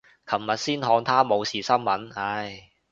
[0.25, 2.71] 琴日先看他冇事新聞，唉。